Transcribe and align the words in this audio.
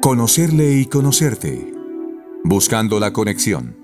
Conocerle 0.00 0.72
y 0.72 0.86
conocerte. 0.86 1.72
Buscando 2.44 2.98
la 2.98 3.12
conexión. 3.12 3.76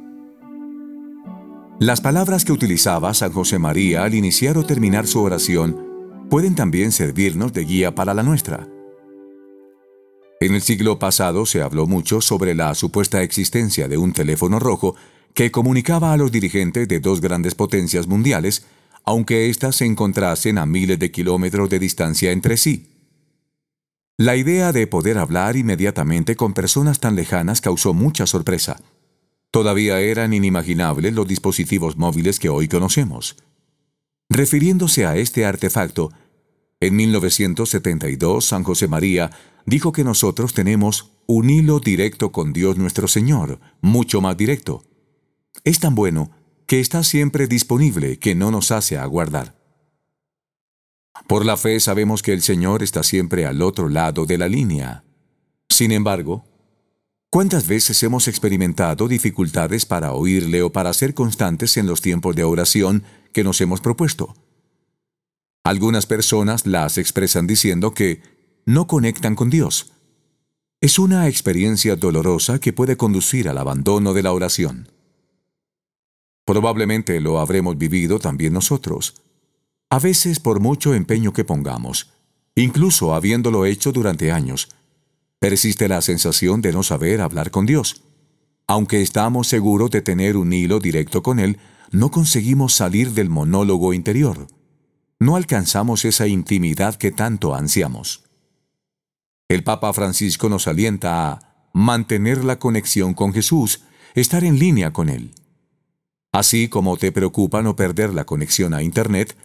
Las 1.80 2.00
palabras 2.00 2.44
que 2.44 2.52
utilizaba 2.52 3.14
San 3.14 3.32
José 3.32 3.60
María 3.60 4.02
al 4.02 4.14
iniciar 4.14 4.58
o 4.58 4.64
terminar 4.64 5.06
su 5.06 5.22
oración 5.22 6.26
pueden 6.28 6.56
también 6.56 6.90
servirnos 6.90 7.52
de 7.52 7.64
guía 7.64 7.94
para 7.94 8.14
la 8.14 8.24
nuestra. 8.24 8.68
En 10.40 10.54
el 10.54 10.62
siglo 10.62 10.98
pasado 10.98 11.46
se 11.46 11.62
habló 11.62 11.86
mucho 11.86 12.20
sobre 12.20 12.54
la 12.54 12.74
supuesta 12.74 13.22
existencia 13.22 13.88
de 13.88 13.96
un 13.96 14.12
teléfono 14.12 14.58
rojo 14.58 14.96
que 15.34 15.50
comunicaba 15.50 16.12
a 16.12 16.16
los 16.16 16.32
dirigentes 16.32 16.88
de 16.88 17.00
dos 17.00 17.20
grandes 17.20 17.54
potencias 17.54 18.06
mundiales, 18.06 18.64
aunque 19.04 19.48
éstas 19.48 19.76
se 19.76 19.84
encontrasen 19.84 20.58
a 20.58 20.66
miles 20.66 20.98
de 20.98 21.10
kilómetros 21.10 21.68
de 21.70 21.78
distancia 21.78 22.32
entre 22.32 22.56
sí. 22.56 22.90
La 24.16 24.36
idea 24.36 24.72
de 24.72 24.86
poder 24.86 25.16
hablar 25.16 25.56
inmediatamente 25.56 26.34
con 26.34 26.52
personas 26.52 26.98
tan 26.98 27.14
lejanas 27.14 27.60
causó 27.60 27.94
mucha 27.94 28.26
sorpresa. 28.26 28.80
Todavía 29.50 30.00
eran 30.00 30.34
inimaginables 30.34 31.14
los 31.14 31.26
dispositivos 31.26 31.96
móviles 31.96 32.38
que 32.38 32.48
hoy 32.48 32.68
conocemos. 32.68 33.36
Refiriéndose 34.28 35.06
a 35.06 35.16
este 35.16 35.46
artefacto, 35.46 36.10
en 36.80 36.96
1972 36.96 38.44
San 38.44 38.62
José 38.62 38.88
María 38.88 39.30
dijo 39.66 39.92
que 39.92 40.04
nosotros 40.04 40.52
tenemos 40.52 41.12
un 41.26 41.50
hilo 41.50 41.80
directo 41.80 42.32
con 42.32 42.52
Dios 42.52 42.76
nuestro 42.76 43.08
Señor, 43.08 43.60
mucho 43.80 44.20
más 44.20 44.36
directo. 44.36 44.82
Es 45.64 45.80
tan 45.80 45.94
bueno 45.94 46.30
que 46.68 46.80
está 46.80 47.02
siempre 47.02 47.46
disponible 47.46 48.18
que 48.18 48.34
no 48.34 48.50
nos 48.50 48.72
hace 48.72 48.98
aguardar. 48.98 49.56
Por 51.26 51.46
la 51.46 51.56
fe 51.56 51.80
sabemos 51.80 52.22
que 52.22 52.34
el 52.34 52.42
Señor 52.42 52.82
está 52.82 53.02
siempre 53.02 53.46
al 53.46 53.62
otro 53.62 53.88
lado 53.88 54.26
de 54.26 54.36
la 54.36 54.48
línea. 54.48 55.02
Sin 55.70 55.92
embargo, 55.92 56.44
¿cuántas 57.30 57.66
veces 57.66 58.02
hemos 58.02 58.28
experimentado 58.28 59.08
dificultades 59.08 59.86
para 59.86 60.12
oírle 60.12 60.60
o 60.60 60.70
para 60.70 60.92
ser 60.92 61.14
constantes 61.14 61.78
en 61.78 61.86
los 61.86 62.02
tiempos 62.02 62.36
de 62.36 62.44
oración 62.44 63.02
que 63.32 63.44
nos 63.44 63.62
hemos 63.62 63.80
propuesto? 63.80 64.36
Algunas 65.64 66.04
personas 66.04 66.66
las 66.66 66.98
expresan 66.98 67.46
diciendo 67.46 67.94
que 67.94 68.20
no 68.66 68.86
conectan 68.86 69.36
con 69.36 69.48
Dios. 69.48 69.92
Es 70.82 70.98
una 70.98 71.28
experiencia 71.28 71.96
dolorosa 71.96 72.58
que 72.58 72.74
puede 72.74 72.98
conducir 72.98 73.48
al 73.48 73.56
abandono 73.56 74.12
de 74.12 74.22
la 74.22 74.32
oración. 74.34 74.97
Probablemente 76.48 77.20
lo 77.20 77.40
habremos 77.40 77.76
vivido 77.76 78.18
también 78.18 78.54
nosotros 78.54 79.16
a 79.90 79.98
veces 79.98 80.40
por 80.40 80.60
mucho 80.60 80.94
empeño 80.94 81.34
que 81.34 81.44
pongamos, 81.44 82.08
incluso 82.54 83.14
habiéndolo 83.14 83.66
hecho 83.66 83.92
durante 83.92 84.32
años, 84.32 84.70
persiste 85.40 85.88
la 85.88 86.00
sensación 86.00 86.62
de 86.62 86.72
no 86.72 86.82
saber 86.82 87.20
hablar 87.20 87.50
con 87.50 87.66
Dios. 87.66 88.00
Aunque 88.66 89.02
estamos 89.02 89.46
seguros 89.46 89.90
de 89.90 90.00
tener 90.00 90.38
un 90.38 90.50
hilo 90.54 90.80
directo 90.80 91.22
con 91.22 91.38
Él, 91.38 91.58
no 91.90 92.10
conseguimos 92.10 92.72
salir 92.72 93.10
del 93.10 93.28
monólogo 93.28 93.92
interior. 93.92 94.46
No 95.18 95.36
alcanzamos 95.36 96.06
esa 96.06 96.28
intimidad 96.28 96.94
que 96.94 97.12
tanto 97.12 97.54
ansiamos. 97.54 98.24
El 99.50 99.64
Papa 99.64 99.92
Francisco 99.92 100.48
nos 100.48 100.66
alienta 100.66 101.30
a 101.30 101.68
mantener 101.74 102.42
la 102.42 102.58
conexión 102.58 103.12
con 103.12 103.34
Jesús, 103.34 103.82
estar 104.14 104.44
en 104.44 104.58
línea 104.58 104.94
con 104.94 105.10
Él. 105.10 105.34
Así 106.32 106.68
como 106.68 106.96
te 106.96 107.12
preocupa 107.12 107.62
no 107.62 107.76
perder 107.76 108.14
la 108.14 108.24
conexión 108.24 108.74
a 108.74 108.82
Internet, 108.82 109.36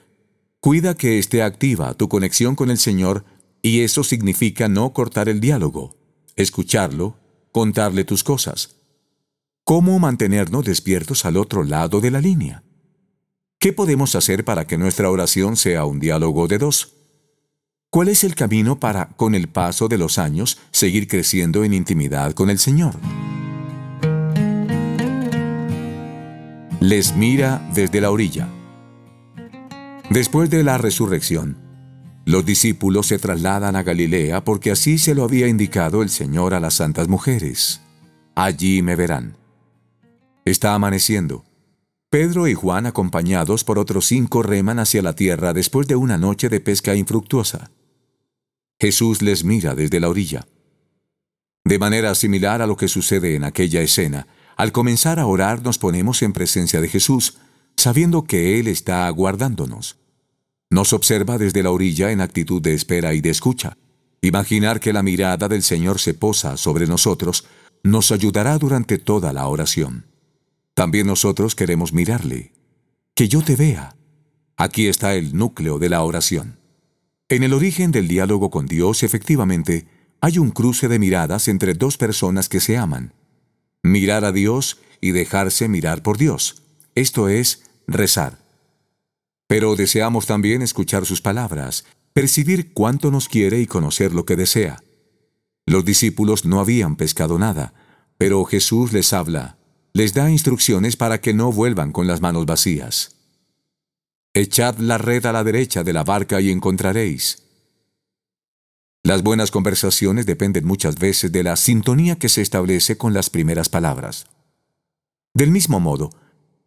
Cuida 0.64 0.96
que 0.96 1.20
esté 1.20 1.44
activa 1.44 1.94
tu 1.94 2.08
conexión 2.08 2.56
con 2.56 2.72
el 2.72 2.78
Señor 2.78 3.26
y 3.62 3.82
eso 3.82 4.02
significa 4.02 4.70
no 4.70 4.94
cortar 4.94 5.28
el 5.28 5.42
diálogo, 5.42 5.98
escucharlo, 6.38 7.18
contarle 7.52 8.06
tus 8.06 8.24
cosas. 8.24 8.78
¿Cómo 9.66 10.00
mantenernos 10.00 10.64
despiertos 10.64 11.26
al 11.26 11.36
otro 11.36 11.66
lado 11.66 12.00
de 12.00 12.12
la 12.12 12.22
línea? 12.22 12.64
¿Qué 13.60 13.74
podemos 13.74 14.16
hacer 14.16 14.46
para 14.46 14.66
que 14.66 14.78
nuestra 14.78 15.12
oración 15.12 15.58
sea 15.58 15.84
un 15.84 16.00
diálogo 16.00 16.48
de 16.48 16.60
dos? 16.60 16.94
¿Cuál 17.90 18.08
es 18.08 18.24
el 18.24 18.34
camino 18.34 18.80
para, 18.80 19.10
con 19.18 19.36
el 19.36 19.50
paso 19.50 19.90
de 19.90 19.98
los 19.98 20.18
años, 20.18 20.60
seguir 20.72 21.10
creciendo 21.10 21.66
en 21.66 21.74
intimidad 21.74 22.32
con 22.32 22.50
el 22.50 22.58
Señor? 22.58 22.96
Les 26.86 27.16
mira 27.16 27.66
desde 27.74 28.02
la 28.02 28.12
orilla. 28.12 28.50
Después 30.10 30.50
de 30.50 30.66
la 30.66 30.78
resurrección, 30.78 31.56
los 32.26 32.46
discípulos 32.46 33.08
se 33.08 33.20
trasladan 33.20 33.78
a 33.78 33.84
Galilea 33.84 34.44
porque 34.44 34.70
así 34.70 34.98
se 34.98 35.16
lo 35.16 35.24
había 35.24 35.48
indicado 35.48 36.04
el 36.04 36.10
Señor 36.10 36.54
a 36.54 36.60
las 36.60 36.74
santas 36.74 37.08
mujeres. 37.08 37.80
Allí 38.36 38.82
me 38.82 38.98
verán. 38.98 39.38
Está 40.44 40.74
amaneciendo. 40.74 41.46
Pedro 42.10 42.50
y 42.50 42.54
Juan, 42.54 42.86
acompañados 42.86 43.64
por 43.64 43.80
otros 43.80 44.06
cinco, 44.06 44.44
reman 44.44 44.80
hacia 44.80 45.02
la 45.02 45.16
tierra 45.16 45.54
después 45.54 45.88
de 45.88 45.96
una 45.96 46.18
noche 46.18 46.50
de 46.50 46.60
pesca 46.60 46.96
infructuosa. 46.96 47.72
Jesús 48.78 49.22
les 49.22 49.46
mira 49.46 49.74
desde 49.74 50.02
la 50.02 50.10
orilla. 50.10 50.46
De 51.64 51.80
manera 51.80 52.14
similar 52.14 52.62
a 52.62 52.68
lo 52.68 52.76
que 52.76 52.90
sucede 52.90 53.36
en 53.36 53.46
aquella 53.46 53.80
escena, 53.80 54.28
al 54.56 54.72
comenzar 54.72 55.20
a 55.20 55.26
orar 55.26 55.64
nos 55.64 55.78
ponemos 55.78 56.22
en 56.22 56.34
presencia 56.34 56.82
de 56.82 56.88
Jesús, 56.88 57.38
sabiendo 57.76 58.24
que 58.24 58.60
Él 58.60 58.68
está 58.68 59.08
aguardándonos. 59.08 59.98
Nos 60.70 60.94
observa 60.94 61.38
desde 61.38 61.64
la 61.64 61.72
orilla 61.72 62.12
en 62.12 62.22
actitud 62.22 62.62
de 62.62 62.74
espera 62.74 63.14
y 63.14 63.22
de 63.22 63.30
escucha. 63.30 63.78
Imaginar 64.22 64.80
que 64.80 64.94
la 64.94 65.04
mirada 65.04 65.48
del 65.48 65.64
Señor 65.64 66.00
se 66.00 66.14
posa 66.14 66.58
sobre 66.58 66.88
nosotros 66.88 67.46
nos 67.84 68.14
ayudará 68.14 68.58
durante 68.58 68.98
toda 68.98 69.34
la 69.34 69.48
oración. 69.48 70.06
También 70.74 71.06
nosotros 71.06 71.54
queremos 71.54 71.92
mirarle. 71.92 72.54
Que 73.14 73.28
yo 73.28 73.42
te 73.42 73.56
vea. 73.56 73.96
Aquí 74.56 74.88
está 74.88 75.16
el 75.16 75.36
núcleo 75.36 75.78
de 75.80 75.90
la 75.90 76.02
oración. 76.04 76.58
En 77.28 77.44
el 77.44 77.54
origen 77.54 77.92
del 77.92 78.08
diálogo 78.08 78.50
con 78.50 78.66
Dios, 78.66 79.04
efectivamente, 79.04 79.88
hay 80.22 80.38
un 80.38 80.52
cruce 80.52 80.88
de 80.88 81.00
miradas 81.00 81.48
entre 81.50 81.74
dos 81.74 81.98
personas 81.98 82.48
que 82.48 82.62
se 82.62 82.78
aman. 82.78 83.14
Mirar 83.84 84.24
a 84.24 84.32
Dios 84.32 84.80
y 85.02 85.12
dejarse 85.12 85.68
mirar 85.68 86.02
por 86.02 86.18
Dios. 86.18 86.64
Esto 86.96 87.28
es 87.28 87.64
rezar. 87.86 88.40
Pero 89.48 89.76
deseamos 89.76 90.26
también 90.26 90.62
escuchar 90.62 91.06
sus 91.06 91.22
palabras, 91.22 91.84
percibir 92.14 92.74
cuánto 92.74 93.12
nos 93.12 93.28
quiere 93.28 93.60
y 93.60 93.68
conocer 93.68 94.14
lo 94.14 94.26
que 94.26 94.38
desea. 94.38 94.82
Los 95.66 95.84
discípulos 95.84 96.46
no 96.46 96.62
habían 96.62 96.96
pescado 96.96 97.38
nada, 97.38 97.74
pero 98.18 98.46
Jesús 98.46 98.94
les 98.94 99.12
habla, 99.12 99.58
les 99.92 100.14
da 100.14 100.32
instrucciones 100.32 100.96
para 100.96 101.20
que 101.20 101.34
no 101.34 101.52
vuelvan 101.52 101.92
con 101.92 102.08
las 102.08 102.22
manos 102.22 102.46
vacías. 102.46 103.18
Echad 104.34 104.78
la 104.78 104.98
red 104.98 105.26
a 105.26 105.34
la 105.34 105.44
derecha 105.44 105.84
de 105.84 105.94
la 105.94 106.04
barca 106.04 106.42
y 106.42 106.50
encontraréis. 106.50 107.43
Las 109.06 109.22
buenas 109.22 109.52
conversaciones 109.52 110.26
dependen 110.26 110.66
muchas 110.66 110.98
veces 110.98 111.34
de 111.34 111.44
la 111.44 111.58
sintonía 111.58 112.16
que 112.16 112.30
se 112.30 112.42
establece 112.42 112.98
con 112.98 113.14
las 113.14 113.30
primeras 113.30 113.68
palabras. 113.68 114.28
Del 115.34 115.52
mismo 115.52 115.82
modo, 115.82 116.10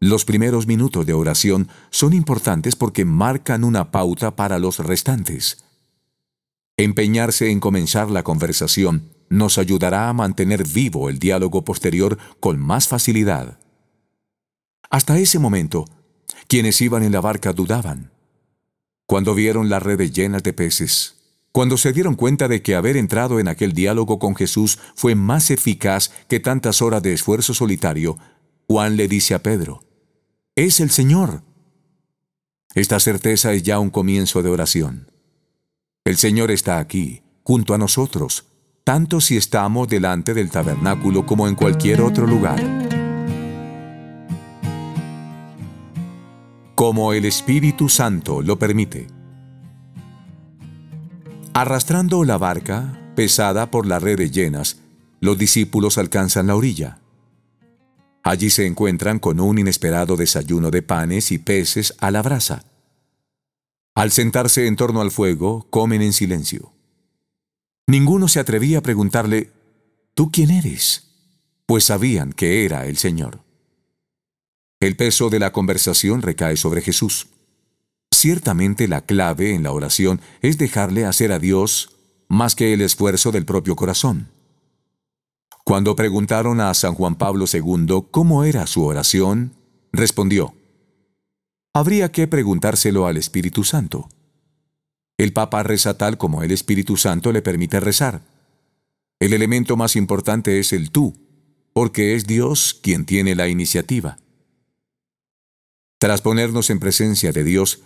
los 0.00 0.26
primeros 0.26 0.66
minutos 0.66 1.06
de 1.06 1.14
oración 1.14 1.68
son 1.88 2.12
importantes 2.12 2.76
porque 2.76 3.06
marcan 3.06 3.64
una 3.64 3.90
pauta 3.90 4.36
para 4.36 4.58
los 4.58 4.80
restantes. 4.80 5.64
Empeñarse 6.76 7.50
en 7.50 7.58
comenzar 7.58 8.10
la 8.10 8.22
conversación 8.22 9.08
nos 9.30 9.56
ayudará 9.56 10.10
a 10.10 10.12
mantener 10.12 10.68
vivo 10.68 11.08
el 11.08 11.18
diálogo 11.18 11.64
posterior 11.64 12.18
con 12.38 12.60
más 12.60 12.86
facilidad. 12.86 13.58
Hasta 14.90 15.18
ese 15.18 15.38
momento, 15.38 15.86
quienes 16.48 16.82
iban 16.82 17.02
en 17.02 17.12
la 17.12 17.22
barca 17.22 17.54
dudaban. 17.54 18.12
Cuando 19.06 19.34
vieron 19.34 19.70
las 19.70 19.82
redes 19.82 20.12
llenas 20.12 20.42
de 20.42 20.52
peces, 20.52 21.15
cuando 21.56 21.78
se 21.78 21.94
dieron 21.94 22.16
cuenta 22.16 22.48
de 22.48 22.60
que 22.60 22.74
haber 22.74 22.98
entrado 22.98 23.40
en 23.40 23.48
aquel 23.48 23.72
diálogo 23.72 24.18
con 24.18 24.36
Jesús 24.36 24.78
fue 24.94 25.14
más 25.14 25.50
eficaz 25.50 26.10
que 26.28 26.38
tantas 26.38 26.82
horas 26.82 27.02
de 27.02 27.14
esfuerzo 27.14 27.54
solitario, 27.54 28.18
Juan 28.68 28.98
le 28.98 29.08
dice 29.08 29.32
a 29.32 29.42
Pedro, 29.42 29.82
es 30.54 30.80
el 30.80 30.90
Señor. 30.90 31.44
Esta 32.74 33.00
certeza 33.00 33.54
es 33.54 33.62
ya 33.62 33.78
un 33.78 33.88
comienzo 33.88 34.42
de 34.42 34.50
oración. 34.50 35.10
El 36.04 36.18
Señor 36.18 36.50
está 36.50 36.76
aquí, 36.76 37.22
junto 37.42 37.72
a 37.72 37.78
nosotros, 37.78 38.44
tanto 38.84 39.22
si 39.22 39.38
estamos 39.38 39.88
delante 39.88 40.34
del 40.34 40.50
tabernáculo 40.50 41.24
como 41.24 41.48
en 41.48 41.54
cualquier 41.54 42.02
otro 42.02 42.26
lugar. 42.26 42.60
Como 46.74 47.14
el 47.14 47.24
Espíritu 47.24 47.88
Santo 47.88 48.42
lo 48.42 48.58
permite. 48.58 49.15
Arrastrando 51.58 52.22
la 52.24 52.36
barca, 52.36 53.00
pesada 53.16 53.70
por 53.70 53.86
las 53.86 54.02
redes 54.02 54.30
llenas, 54.30 54.82
los 55.20 55.38
discípulos 55.38 55.96
alcanzan 55.96 56.48
la 56.48 56.54
orilla. 56.54 57.00
Allí 58.22 58.50
se 58.50 58.66
encuentran 58.66 59.18
con 59.18 59.40
un 59.40 59.58
inesperado 59.58 60.18
desayuno 60.18 60.70
de 60.70 60.82
panes 60.82 61.32
y 61.32 61.38
peces 61.38 61.94
a 61.98 62.10
la 62.10 62.20
brasa. 62.20 62.66
Al 63.94 64.12
sentarse 64.12 64.66
en 64.66 64.76
torno 64.76 65.00
al 65.00 65.10
fuego, 65.10 65.66
comen 65.70 66.02
en 66.02 66.12
silencio. 66.12 66.74
Ninguno 67.86 68.28
se 68.28 68.38
atrevía 68.38 68.80
a 68.80 68.82
preguntarle, 68.82 69.50
¿tú 70.12 70.30
quién 70.30 70.50
eres? 70.50 71.08
Pues 71.64 71.84
sabían 71.84 72.34
que 72.34 72.66
era 72.66 72.84
el 72.84 72.98
Señor. 72.98 73.40
El 74.78 74.94
peso 74.94 75.30
de 75.30 75.38
la 75.38 75.52
conversación 75.52 76.20
recae 76.20 76.58
sobre 76.58 76.82
Jesús. 76.82 77.28
Ciertamente 78.16 78.88
la 78.88 79.02
clave 79.02 79.54
en 79.54 79.62
la 79.62 79.72
oración 79.72 80.22
es 80.40 80.56
dejarle 80.56 81.04
hacer 81.04 81.32
a 81.32 81.38
Dios 81.38 81.90
más 82.28 82.54
que 82.54 82.72
el 82.72 82.80
esfuerzo 82.80 83.30
del 83.30 83.44
propio 83.44 83.76
corazón. 83.76 84.30
Cuando 85.66 85.94
preguntaron 85.96 86.62
a 86.62 86.72
San 86.72 86.94
Juan 86.94 87.16
Pablo 87.16 87.44
II 87.52 88.06
cómo 88.10 88.44
era 88.44 88.66
su 88.66 88.86
oración, 88.86 89.52
respondió, 89.92 90.54
Habría 91.74 92.10
que 92.10 92.26
preguntárselo 92.26 93.06
al 93.06 93.18
Espíritu 93.18 93.64
Santo. 93.64 94.08
El 95.18 95.34
Papa 95.34 95.62
reza 95.62 95.98
tal 95.98 96.16
como 96.16 96.42
el 96.42 96.52
Espíritu 96.52 96.96
Santo 96.96 97.32
le 97.32 97.42
permite 97.42 97.80
rezar. 97.80 98.22
El 99.20 99.34
elemento 99.34 99.76
más 99.76 99.94
importante 99.94 100.58
es 100.58 100.72
el 100.72 100.90
tú, 100.90 101.12
porque 101.74 102.14
es 102.14 102.26
Dios 102.26 102.80
quien 102.82 103.04
tiene 103.04 103.34
la 103.34 103.48
iniciativa. 103.48 104.16
Tras 105.98 106.22
ponernos 106.22 106.70
en 106.70 106.80
presencia 106.80 107.30
de 107.30 107.44
Dios, 107.44 107.82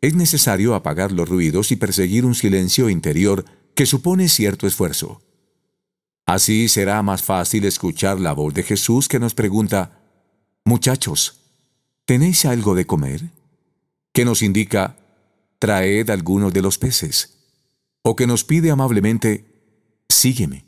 es 0.00 0.14
necesario 0.14 0.74
apagar 0.74 1.12
los 1.12 1.28
ruidos 1.28 1.72
y 1.72 1.76
perseguir 1.76 2.24
un 2.24 2.34
silencio 2.34 2.88
interior 2.88 3.44
que 3.74 3.86
supone 3.86 4.28
cierto 4.28 4.66
esfuerzo. 4.66 5.22
Así 6.26 6.68
será 6.68 7.02
más 7.02 7.22
fácil 7.22 7.64
escuchar 7.64 8.20
la 8.20 8.32
voz 8.32 8.54
de 8.54 8.62
Jesús 8.62 9.08
que 9.08 9.18
nos 9.18 9.34
pregunta, 9.34 10.00
Muchachos, 10.64 11.40
¿tenéis 12.04 12.44
algo 12.44 12.74
de 12.74 12.86
comer? 12.86 13.22
Que 14.12 14.24
nos 14.24 14.42
indica, 14.42 14.96
traed 15.58 16.08
algunos 16.10 16.52
de 16.52 16.62
los 16.62 16.78
peces. 16.78 17.38
O 18.02 18.14
que 18.14 18.26
nos 18.26 18.44
pide 18.44 18.70
amablemente, 18.70 19.44
sígueme. 20.08 20.64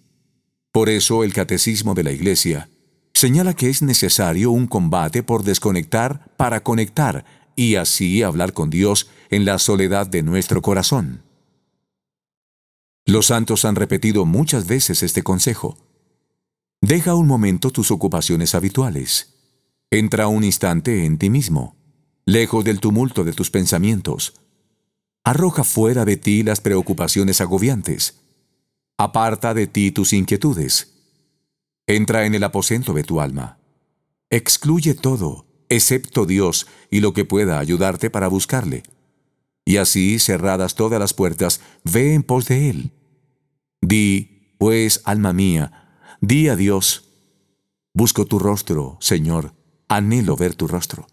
Por 0.73 0.88
eso 0.88 1.25
el 1.25 1.32
Catecismo 1.32 1.94
de 1.94 2.02
la 2.02 2.12
Iglesia 2.12 2.69
señala 3.14 3.55
que 3.55 3.69
es 3.69 3.82
necesario 3.82 4.50
un 4.50 4.67
combate 4.67 5.23
por 5.23 5.44
desconectar 5.44 6.34
para 6.37 6.62
conectar 6.62 7.25
y 7.57 7.77
así 7.77 8.23
hablar 8.23 8.53
con 8.53 8.71
Dios 8.71 9.09
en 9.31 9.45
la 9.45 9.59
soledad 9.59 10.07
de 10.07 10.23
nuestro 10.23 10.63
corazón. 10.63 11.23
Los 13.05 13.27
santos 13.27 13.65
han 13.65 13.77
repetido 13.77 14.25
muchas 14.25 14.67
veces 14.67 15.03
este 15.03 15.23
consejo. 15.23 15.77
Deja 16.81 17.15
un 17.15 17.27
momento 17.27 17.71
tus 17.71 17.91
ocupaciones 17.91 18.55
habituales. 18.55 19.35
Entra 19.91 20.29
un 20.29 20.45
instante 20.45 21.05
en 21.05 21.19
ti 21.19 21.29
mismo, 21.29 21.77
lejos 22.25 22.65
del 22.65 22.81
tumulto 22.81 23.25
de 23.25 23.33
tus 23.33 23.51
pensamientos. 23.51 24.35
Arroja 25.25 25.65
fuera 25.65 26.05
de 26.05 26.17
ti 26.17 26.43
las 26.43 26.61
preocupaciones 26.61 27.41
agobiantes. 27.41 28.21
Aparta 28.99 29.55
de 29.55 29.67
ti 29.67 29.91
tus 29.93 30.13
inquietudes. 30.13 30.95
Entra 31.87 32.25
en 32.25 32.35
el 32.35 32.45
aposento 32.45 32.93
de 32.95 33.05
tu 33.05 33.21
alma. 33.21 33.59
Excluye 34.31 34.95
todo, 34.95 35.47
excepto 35.75 36.27
Dios 36.27 36.67
y 36.91 37.01
lo 37.01 37.13
que 37.13 37.25
pueda 37.25 37.59
ayudarte 37.59 38.11
para 38.11 38.29
buscarle. 38.29 38.83
Y 39.65 39.77
así, 39.77 40.19
cerradas 40.19 40.75
todas 40.75 40.99
las 40.99 41.15
puertas, 41.15 41.61
ve 41.85 42.15
en 42.15 42.23
pos 42.23 42.47
de 42.47 42.71
Él. 42.71 42.93
Di, 43.81 44.55
pues, 44.59 45.01
alma 45.05 45.33
mía, 45.33 46.07
di 46.21 46.49
a 46.49 46.57
Dios, 46.57 47.09
busco 47.95 48.27
tu 48.27 48.39
rostro, 48.39 48.97
Señor, 49.01 49.55
anhelo 49.89 50.37
ver 50.37 50.55
tu 50.55 50.67
rostro. 50.67 51.07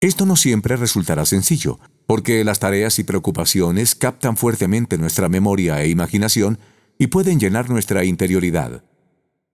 Esto 0.00 0.26
no 0.26 0.36
siempre 0.36 0.76
resultará 0.76 1.26
sencillo, 1.26 1.80
porque 2.06 2.44
las 2.44 2.60
tareas 2.60 2.98
y 2.98 3.04
preocupaciones 3.04 3.94
captan 3.94 4.36
fuertemente 4.36 4.96
nuestra 4.96 5.28
memoria 5.28 5.82
e 5.82 5.88
imaginación 5.88 6.58
y 6.98 7.08
pueden 7.08 7.40
llenar 7.40 7.68
nuestra 7.68 8.04
interioridad. 8.04 8.84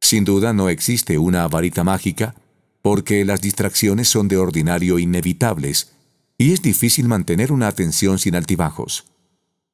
Sin 0.01 0.25
duda 0.25 0.53
no 0.53 0.69
existe 0.69 1.17
una 1.19 1.49
varita 1.49 1.83
mágica, 1.83 2.35
porque 2.85 3.25
las 3.25 3.41
distracciones 3.41 4.11
son 4.11 4.29
de 4.29 4.37
ordinario 4.37 4.99
inevitables 4.99 5.93
y 6.37 6.53
es 6.53 6.61
difícil 6.61 7.09
mantener 7.09 7.51
una 7.51 7.67
atención 7.67 8.19
sin 8.19 8.35
altibajos. 8.35 9.07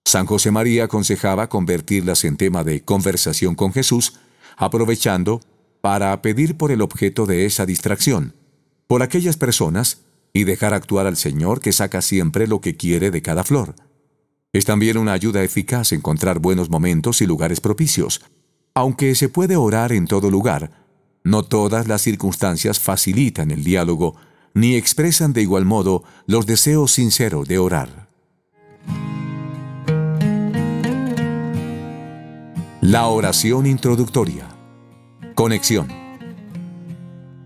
San 0.04 0.26
José 0.26 0.52
María 0.52 0.84
aconsejaba 0.84 1.48
convertirlas 1.48 2.22
en 2.22 2.36
tema 2.36 2.62
de 2.62 2.84
conversación 2.84 3.56
con 3.56 3.72
Jesús, 3.72 4.20
aprovechando 4.56 5.40
para 5.80 6.22
pedir 6.22 6.56
por 6.56 6.70
el 6.70 6.82
objeto 6.82 7.26
de 7.26 7.46
esa 7.46 7.66
distracción, 7.66 8.36
por 8.86 9.02
aquellas 9.02 9.36
personas, 9.36 10.02
y 10.32 10.44
dejar 10.44 10.72
actuar 10.72 11.08
al 11.08 11.16
Señor 11.16 11.60
que 11.60 11.72
saca 11.72 12.02
siempre 12.02 12.46
lo 12.46 12.60
que 12.60 12.76
quiere 12.76 13.10
de 13.10 13.22
cada 13.22 13.42
flor. 13.42 13.74
Es 14.52 14.66
también 14.66 14.96
una 14.96 15.14
ayuda 15.14 15.42
eficaz 15.42 15.90
encontrar 15.90 16.38
buenos 16.38 16.70
momentos 16.70 17.20
y 17.22 17.26
lugares 17.26 17.60
propicios. 17.60 18.20
Aunque 18.72 19.16
se 19.16 19.28
puede 19.28 19.56
orar 19.56 19.90
en 19.90 20.06
todo 20.06 20.30
lugar, 20.30 20.80
no 21.22 21.42
todas 21.42 21.86
las 21.88 22.02
circunstancias 22.02 22.80
facilitan 22.80 23.50
el 23.50 23.64
diálogo 23.64 24.16
ni 24.54 24.76
expresan 24.76 25.32
de 25.32 25.42
igual 25.42 25.64
modo 25.64 26.02
los 26.26 26.46
deseos 26.46 26.92
sinceros 26.92 27.46
de 27.46 27.58
orar. 27.58 28.08
La 32.80 33.06
oración 33.06 33.66
introductoria. 33.66 34.48
Conexión. 35.34 35.88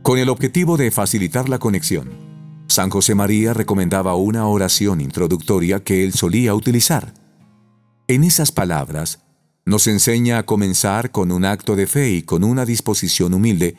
Con 0.03 0.19
el 0.19 0.29
objetivo 0.29 0.77
de 0.77 0.91
facilitar 0.91 1.49
la 1.49 1.59
conexión, 1.59 2.11
San 2.69 2.89
José 2.89 3.15
María 3.15 3.53
recomendaba 3.53 4.15
una 4.15 4.47
oración 4.47 5.01
introductoria 5.01 5.83
que 5.83 6.05
él 6.05 6.13
solía 6.13 6.55
utilizar. 6.55 7.15
En 8.07 8.25
esas 8.25 8.53
palabras, 8.53 9.24
nos 9.65 9.87
enseña 9.87 10.39
a 10.39 10.47
comenzar 10.47 11.11
con 11.11 11.33
un 11.33 11.45
acto 11.45 11.77
de 11.77 11.87
fe 11.87 12.11
y 12.11 12.23
con 12.23 12.45
una 12.45 12.67
disposición 12.67 13.35
humilde. 13.35 13.77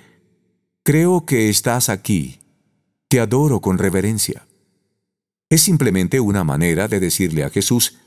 Creo 0.83 1.25
que 1.25 1.49
estás 1.49 1.89
aquí, 1.89 2.39
te 3.07 3.19
adoro 3.19 3.61
con 3.61 3.77
reverencia. 3.77 4.47
Es 5.49 5.61
simplemente 5.61 6.19
una 6.19 6.43
manera 6.43 6.87
de 6.87 6.99
decirle 6.99 7.43
a 7.43 7.49
Jesús, 7.49 7.97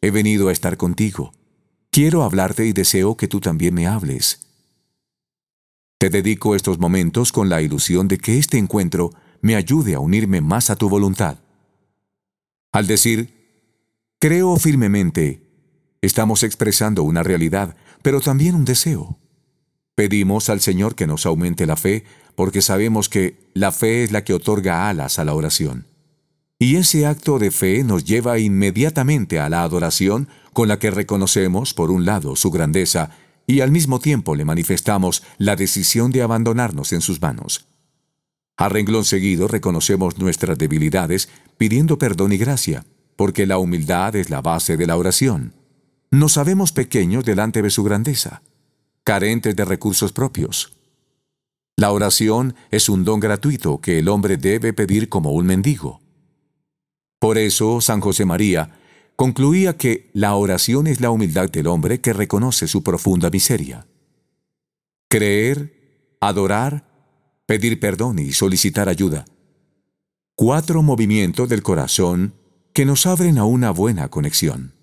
he 0.00 0.10
venido 0.10 0.48
a 0.48 0.52
estar 0.52 0.76
contigo, 0.76 1.32
quiero 1.90 2.22
hablarte 2.22 2.66
y 2.66 2.72
deseo 2.72 3.16
que 3.16 3.28
tú 3.28 3.40
también 3.40 3.74
me 3.74 3.86
hables. 3.86 4.40
Te 5.98 6.10
dedico 6.10 6.54
estos 6.54 6.78
momentos 6.78 7.32
con 7.32 7.48
la 7.48 7.60
ilusión 7.60 8.06
de 8.06 8.18
que 8.18 8.38
este 8.38 8.58
encuentro 8.58 9.10
me 9.40 9.56
ayude 9.56 9.94
a 9.94 10.00
unirme 10.00 10.40
más 10.40 10.70
a 10.70 10.76
tu 10.76 10.88
voluntad. 10.88 11.38
Al 12.72 12.86
decir, 12.86 13.34
creo 14.20 14.56
firmemente, 14.56 15.47
estamos 16.02 16.42
expresando 16.42 17.02
una 17.02 17.22
realidad, 17.22 17.76
pero 18.02 18.20
también 18.20 18.54
un 18.54 18.64
deseo. 18.64 19.18
Pedimos 19.94 20.48
al 20.48 20.60
Señor 20.60 20.94
que 20.94 21.06
nos 21.06 21.26
aumente 21.26 21.66
la 21.66 21.76
fe 21.76 22.04
porque 22.34 22.62
sabemos 22.62 23.08
que 23.08 23.50
la 23.54 23.72
fe 23.72 24.04
es 24.04 24.12
la 24.12 24.22
que 24.22 24.32
otorga 24.32 24.88
alas 24.88 25.18
a 25.18 25.24
la 25.24 25.34
oración. 25.34 25.86
Y 26.60 26.76
ese 26.76 27.06
acto 27.06 27.38
de 27.38 27.50
fe 27.50 27.82
nos 27.84 28.04
lleva 28.04 28.38
inmediatamente 28.38 29.40
a 29.40 29.48
la 29.48 29.62
adoración 29.62 30.28
con 30.52 30.68
la 30.68 30.78
que 30.78 30.90
reconocemos, 30.90 31.74
por 31.74 31.90
un 31.90 32.04
lado, 32.04 32.36
su 32.36 32.50
grandeza 32.50 33.10
y 33.46 33.60
al 33.60 33.70
mismo 33.70 33.98
tiempo 33.98 34.36
le 34.36 34.44
manifestamos 34.44 35.22
la 35.38 35.56
decisión 35.56 36.12
de 36.12 36.22
abandonarnos 36.22 36.92
en 36.92 37.00
sus 37.00 37.20
manos. 37.20 37.66
A 38.56 38.68
renglón 38.68 39.04
seguido 39.04 39.48
reconocemos 39.48 40.18
nuestras 40.18 40.58
debilidades 40.58 41.28
pidiendo 41.56 41.96
perdón 41.96 42.32
y 42.32 42.38
gracia, 42.38 42.84
porque 43.16 43.46
la 43.46 43.58
humildad 43.58 44.16
es 44.16 44.30
la 44.30 44.42
base 44.42 44.76
de 44.76 44.86
la 44.86 44.96
oración. 44.96 45.54
Nos 46.10 46.32
sabemos 46.32 46.72
pequeños 46.72 47.24
delante 47.24 47.60
de 47.60 47.68
su 47.68 47.84
grandeza, 47.84 48.42
carentes 49.04 49.54
de 49.54 49.64
recursos 49.66 50.12
propios. 50.12 50.72
La 51.76 51.92
oración 51.92 52.54
es 52.70 52.88
un 52.88 53.04
don 53.04 53.20
gratuito 53.20 53.82
que 53.82 53.98
el 53.98 54.08
hombre 54.08 54.38
debe 54.38 54.72
pedir 54.72 55.10
como 55.10 55.32
un 55.32 55.44
mendigo. 55.44 56.00
Por 57.18 57.36
eso 57.36 57.82
San 57.82 58.00
José 58.00 58.24
María 58.24 58.78
concluía 59.16 59.76
que 59.76 60.10
la 60.14 60.34
oración 60.34 60.86
es 60.86 61.02
la 61.02 61.10
humildad 61.10 61.50
del 61.50 61.66
hombre 61.66 62.00
que 62.00 62.14
reconoce 62.14 62.68
su 62.68 62.82
profunda 62.82 63.28
miseria. 63.28 63.86
Creer, 65.10 66.16
adorar, 66.20 66.88
pedir 67.44 67.80
perdón 67.80 68.18
y 68.18 68.32
solicitar 68.32 68.88
ayuda. 68.88 69.26
Cuatro 70.34 70.82
movimientos 70.82 71.50
del 71.50 71.62
corazón 71.62 72.32
que 72.72 72.86
nos 72.86 73.04
abren 73.04 73.36
a 73.36 73.44
una 73.44 73.72
buena 73.72 74.08
conexión. 74.08 74.77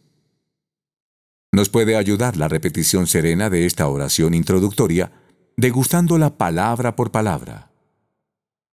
Nos 1.56 1.70
puede 1.70 1.96
ayudar 1.96 2.36
la 2.36 2.50
repetición 2.50 3.08
serena 3.08 3.50
de 3.50 3.66
esta 3.66 3.88
oración 3.88 4.34
introductoria 4.34 5.14
degustándola 5.56 6.38
palabra 6.38 6.98
por 6.98 7.12
palabra. 7.12 7.72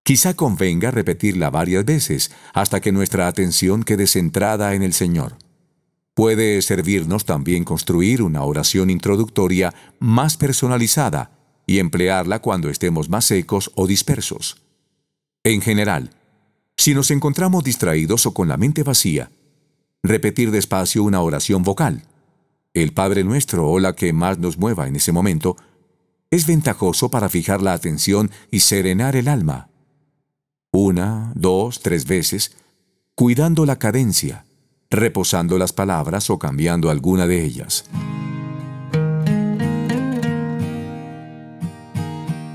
Quizá 0.03 0.33
convenga 0.33 0.89
repetirla 0.89 1.51
varias 1.51 1.85
veces 1.85 2.31
hasta 2.55 2.81
que 2.81 2.91
nuestra 2.91 3.27
atención 3.27 3.83
quede 3.83 4.07
centrada 4.07 4.73
en 4.73 4.81
el 4.81 4.93
Señor. 4.93 5.37
Puede 6.15 6.59
servirnos 6.63 7.23
también 7.23 7.65
construir 7.65 8.23
una 8.23 8.41
oración 8.41 8.89
introductoria 8.89 9.75
más 9.99 10.35
personalizada 10.37 11.37
y 11.67 11.77
emplearla 11.77 12.39
cuando 12.39 12.67
estemos 12.71 13.09
más 13.09 13.25
secos 13.25 13.69
o 13.75 13.85
dispersos. 13.85 14.57
En 15.43 15.61
general, 15.61 16.09
si 16.77 16.95
nos 16.95 17.11
encontramos 17.11 17.63
distraídos 17.63 18.25
o 18.25 18.33
con 18.33 18.47
la 18.47 18.57
mente 18.57 18.81
vacía, 18.81 19.29
repetir 20.01 20.49
despacio 20.49 21.03
una 21.03 21.21
oración 21.21 21.61
vocal, 21.61 22.07
el 22.73 22.93
Padre 22.93 23.23
Nuestro 23.23 23.69
o 23.69 23.79
la 23.79 23.93
que 23.93 24.13
más 24.13 24.39
nos 24.39 24.57
mueva 24.57 24.87
en 24.87 24.95
ese 24.95 25.11
momento, 25.11 25.57
es 26.29 26.47
ventajoso 26.47 27.09
para 27.09 27.27
fijar 27.27 27.61
la 27.61 27.73
atención 27.73 28.31
y 28.49 28.61
serenar 28.61 29.15
el 29.15 29.27
alma. 29.27 29.69
Una, 30.71 31.33
dos, 31.35 31.81
tres 31.81 32.05
veces, 32.05 32.55
cuidando 33.15 33.65
la 33.65 33.77
cadencia, 33.77 34.45
reposando 34.89 35.57
las 35.57 35.73
palabras 35.73 36.29
o 36.29 36.39
cambiando 36.39 36.89
alguna 36.89 37.27
de 37.27 37.43
ellas. 37.43 37.85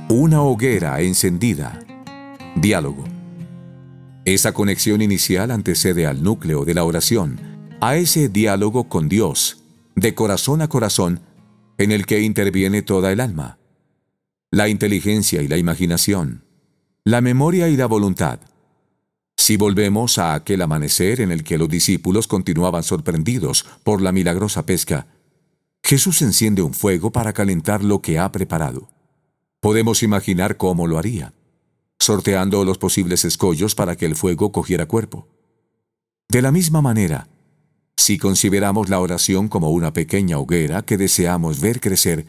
Una 0.08 0.40
hoguera 0.40 1.00
encendida. 1.02 1.80
Diálogo. 2.54 3.04
Esa 4.24 4.52
conexión 4.52 5.02
inicial 5.02 5.50
antecede 5.50 6.06
al 6.06 6.22
núcleo 6.22 6.64
de 6.64 6.72
la 6.72 6.84
oración, 6.84 7.38
a 7.82 7.96
ese 7.96 8.30
diálogo 8.30 8.88
con 8.88 9.10
Dios, 9.10 9.65
de 9.96 10.14
corazón 10.14 10.60
a 10.60 10.68
corazón, 10.68 11.20
en 11.78 11.90
el 11.90 12.04
que 12.04 12.20
interviene 12.20 12.82
toda 12.82 13.12
el 13.12 13.20
alma, 13.20 13.58
la 14.50 14.68
inteligencia 14.68 15.42
y 15.42 15.48
la 15.48 15.56
imaginación, 15.56 16.44
la 17.02 17.22
memoria 17.22 17.68
y 17.68 17.76
la 17.76 17.86
voluntad. 17.86 18.40
Si 19.38 19.56
volvemos 19.56 20.18
a 20.18 20.34
aquel 20.34 20.60
amanecer 20.60 21.20
en 21.20 21.32
el 21.32 21.44
que 21.44 21.56
los 21.56 21.68
discípulos 21.68 22.26
continuaban 22.26 22.82
sorprendidos 22.82 23.66
por 23.84 24.02
la 24.02 24.12
milagrosa 24.12 24.66
pesca, 24.66 25.06
Jesús 25.82 26.20
enciende 26.20 26.62
un 26.62 26.74
fuego 26.74 27.10
para 27.10 27.32
calentar 27.32 27.82
lo 27.82 28.02
que 28.02 28.18
ha 28.18 28.30
preparado. 28.32 28.90
Podemos 29.60 30.02
imaginar 30.02 30.58
cómo 30.58 30.86
lo 30.86 30.98
haría, 30.98 31.32
sorteando 31.98 32.64
los 32.64 32.76
posibles 32.76 33.24
escollos 33.24 33.74
para 33.74 33.96
que 33.96 34.04
el 34.04 34.14
fuego 34.14 34.52
cogiera 34.52 34.86
cuerpo. 34.86 35.28
De 36.28 36.42
la 36.42 36.52
misma 36.52 36.82
manera, 36.82 37.28
si 37.96 38.18
consideramos 38.18 38.88
la 38.88 39.00
oración 39.00 39.48
como 39.48 39.70
una 39.70 39.92
pequeña 39.92 40.38
hoguera 40.38 40.82
que 40.82 40.96
deseamos 40.96 41.60
ver 41.60 41.80
crecer, 41.80 42.26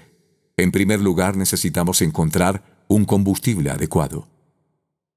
en 0.55 0.71
primer 0.71 1.01
lugar 1.01 1.38
necesitamos 1.38 2.01
encontrar 2.01 2.63
un 2.88 3.05
combustible 3.05 3.69
adecuado. 3.69 4.27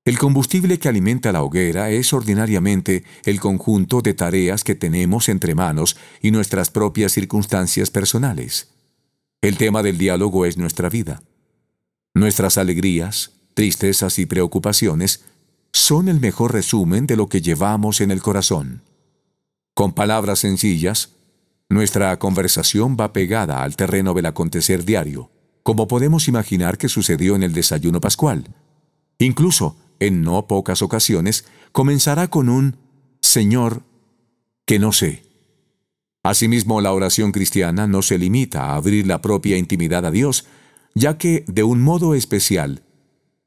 El 0.04 0.18
combustible 0.18 0.78
que 0.78 0.88
alimenta 0.88 1.30
la 1.30 1.42
hoguera 1.42 1.90
es 1.90 2.12
ordinariamente 2.12 3.04
el 3.24 3.38
conjunto 3.38 4.00
de 4.00 4.14
tareas 4.14 4.64
que 4.64 4.74
tenemos 4.74 5.28
entre 5.28 5.54
manos 5.54 5.96
y 6.22 6.30
nuestras 6.30 6.70
propias 6.70 7.12
circunstancias 7.12 7.90
personales. 7.90 8.70
El 9.42 9.56
tema 9.56 9.82
del 9.82 9.98
diálogo 9.98 10.46
es 10.46 10.56
nuestra 10.56 10.88
vida. 10.88 11.22
Nuestras 12.12 12.58
alegrías, 12.58 13.32
tristezas 13.54 14.18
y 14.18 14.26
preocupaciones 14.26 15.24
son 15.72 16.08
el 16.08 16.18
mejor 16.18 16.52
resumen 16.52 17.06
de 17.06 17.16
lo 17.16 17.28
que 17.28 17.40
llevamos 17.40 18.00
en 18.00 18.10
el 18.10 18.20
corazón. 18.22 18.82
Con 19.80 19.94
palabras 19.94 20.40
sencillas, 20.40 21.16
nuestra 21.70 22.18
conversación 22.18 22.98
va 23.00 23.14
pegada 23.14 23.62
al 23.62 23.76
terreno 23.76 24.12
del 24.12 24.26
acontecer 24.26 24.84
diario, 24.84 25.30
como 25.62 25.88
podemos 25.88 26.28
imaginar 26.28 26.76
que 26.76 26.90
sucedió 26.90 27.34
en 27.34 27.42
el 27.42 27.54
desayuno 27.54 27.98
pascual. 27.98 28.44
Incluso, 29.18 29.78
en 29.98 30.20
no 30.20 30.46
pocas 30.46 30.82
ocasiones, 30.82 31.46
comenzará 31.72 32.28
con 32.28 32.50
un 32.50 32.76
Señor 33.22 33.82
que 34.66 34.78
no 34.78 34.92
sé. 34.92 35.22
Asimismo, 36.22 36.82
la 36.82 36.92
oración 36.92 37.32
cristiana 37.32 37.86
no 37.86 38.02
se 38.02 38.18
limita 38.18 38.66
a 38.66 38.76
abrir 38.76 39.06
la 39.06 39.22
propia 39.22 39.56
intimidad 39.56 40.04
a 40.04 40.10
Dios, 40.10 40.44
ya 40.94 41.16
que, 41.16 41.42
de 41.48 41.62
un 41.62 41.80
modo 41.80 42.14
especial, 42.14 42.82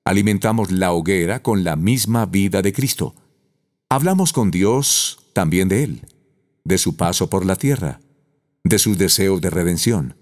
alimentamos 0.04 0.72
la 0.72 0.94
hoguera 0.94 1.44
con 1.44 1.64
la 1.64 1.76
misma 1.76 2.26
vida 2.26 2.64
de 2.64 2.74
Cristo. 2.74 3.14
Hablamos 3.88 4.34
con 4.34 4.50
Dios 4.50 5.20
también 5.34 5.70
de 5.70 5.84
Él, 5.84 6.02
de 6.64 6.78
su 6.78 6.96
paso 6.96 7.30
por 7.30 7.46
la 7.46 7.56
tierra, 7.56 8.00
de 8.64 8.80
sus 8.80 8.98
deseos 8.98 9.42
de 9.42 9.50
redención. 9.50 10.16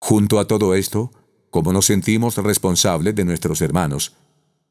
Junto 0.00 0.38
a 0.38 0.46
todo 0.46 0.74
esto, 0.74 1.12
como 1.50 1.72
nos 1.72 1.86
sentimos 1.86 2.36
responsables 2.36 3.14
de 3.14 3.24
nuestros 3.24 3.60
hermanos, 3.60 4.16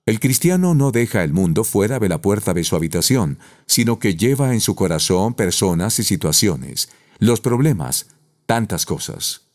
el 0.05 0.19
cristiano 0.19 0.73
no 0.73 0.91
deja 0.91 1.23
el 1.23 1.33
mundo 1.33 1.63
fuera 1.63 1.99
de 1.99 2.09
la 2.09 2.21
puerta 2.21 2.53
de 2.53 2.63
su 2.63 2.75
habitación, 2.75 3.37
sino 3.67 3.99
que 3.99 4.15
lleva 4.15 4.53
en 4.53 4.59
su 4.59 4.73
corazón 4.75 5.35
personas 5.35 5.99
y 5.99 6.03
situaciones, 6.03 6.89
los 7.19 7.41
problemas, 7.41 8.07
tantas 8.47 8.85
cosas. 8.85 9.49